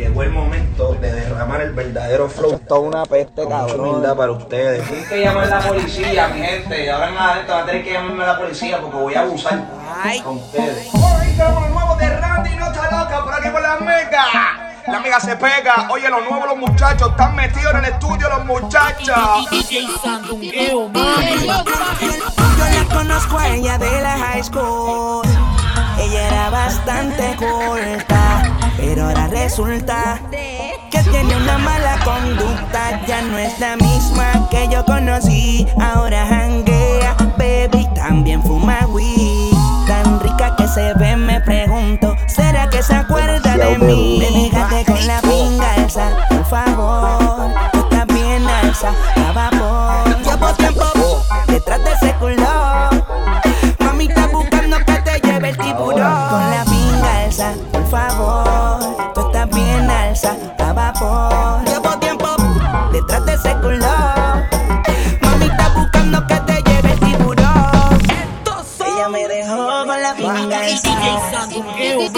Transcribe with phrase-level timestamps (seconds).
[0.00, 2.54] Llegó el momento de derramar el verdadero flow.
[2.54, 3.80] Esto es una peste, Con cabrón.
[3.80, 4.82] Humildad para ustedes.
[4.88, 6.86] Tienen que llamar a la policía, mi gente.
[6.86, 9.20] Y ahora en adelante va a tener que llamarme a la policía porque voy a
[9.20, 9.62] abusar
[10.02, 10.20] Ay.
[10.20, 10.88] con ustedes.
[14.10, 14.70] La.
[14.86, 18.46] La amiga se pega, oye los nuevos los muchachos, están metidos en el estudio los
[18.46, 19.06] muchachos.
[19.50, 20.90] Yo
[22.74, 24.69] la conozco a ella de la high school.
[29.50, 30.20] resulta
[30.92, 33.04] que tiene una mala conducta.
[33.08, 35.66] Ya no es la misma que yo conocí.
[35.80, 39.52] Ahora janguea, baby, también fuma weed.
[39.88, 44.29] Tan rica que se ve, me pregunto, ¿será que se acuerda de mí?
[71.60, 72.08] Ew,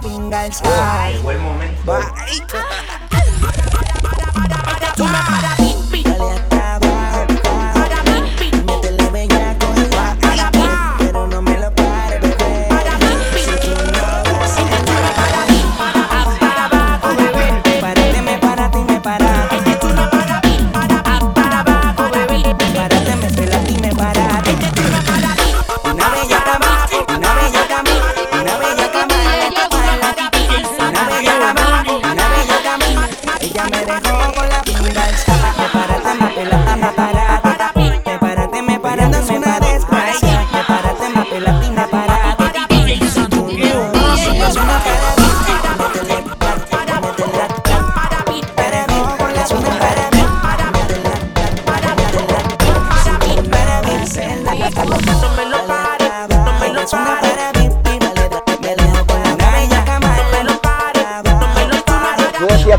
[0.00, 1.82] pinga oh, momento.
[1.84, 2.65] Bye.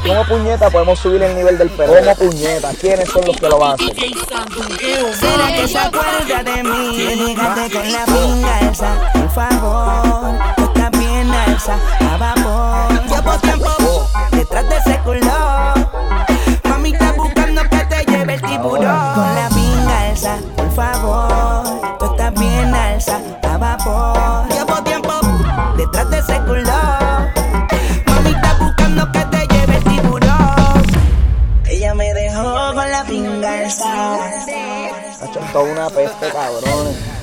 [0.03, 1.93] día, ¿cómo puñeta podemos subir el nivel del perro?
[1.93, 2.71] ¿Cómo puñeta?
[2.79, 3.95] ¿Quiénes son los que lo hacen?
[3.95, 11.31] Será que se acuerda de mí, llegaste con la pinga esa, por favor, está bien
[11.31, 15.19] alza, a vapor, llevo tiempo detrás de ese culo,
[16.63, 21.97] mami está buscando que te lleve el ah, tiburón, con la pinga alza, por favor,
[21.99, 24.16] tú estás bien alza, a vapor.
[35.21, 37.16] Achantó una peste cabrón.